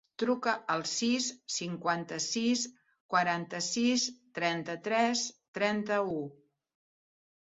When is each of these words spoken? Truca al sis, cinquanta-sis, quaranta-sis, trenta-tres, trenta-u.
Truca 0.21 0.51
al 0.75 0.79
sis, 0.91 1.27
cinquanta-sis, 1.55 2.63
quaranta-sis, 3.15 4.07
trenta-tres, 4.39 5.23
trenta-u. 5.59 6.21